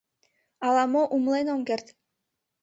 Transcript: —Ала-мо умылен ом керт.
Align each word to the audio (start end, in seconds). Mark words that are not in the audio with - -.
—Ала-мо 0.65 1.01
умылен 1.15 1.47
ом 1.53 1.61
керт. 1.67 1.87